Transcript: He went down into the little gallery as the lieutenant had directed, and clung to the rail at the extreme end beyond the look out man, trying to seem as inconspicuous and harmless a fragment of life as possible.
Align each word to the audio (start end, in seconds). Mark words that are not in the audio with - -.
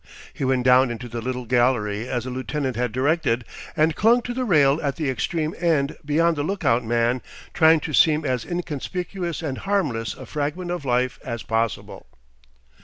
He 0.33 0.43
went 0.43 0.65
down 0.65 0.89
into 0.89 1.07
the 1.07 1.21
little 1.21 1.45
gallery 1.45 2.07
as 2.09 2.23
the 2.23 2.31
lieutenant 2.31 2.75
had 2.75 2.91
directed, 2.91 3.45
and 3.77 3.95
clung 3.95 4.23
to 4.23 4.33
the 4.33 4.45
rail 4.45 4.79
at 4.81 4.95
the 4.95 5.11
extreme 5.11 5.53
end 5.59 5.95
beyond 6.03 6.37
the 6.37 6.41
look 6.43 6.65
out 6.65 6.83
man, 6.83 7.21
trying 7.53 7.81
to 7.81 7.93
seem 7.93 8.25
as 8.25 8.43
inconspicuous 8.43 9.43
and 9.43 9.59
harmless 9.59 10.15
a 10.15 10.25
fragment 10.25 10.71
of 10.71 10.85
life 10.85 11.19
as 11.23 11.43
possible. 11.43 12.07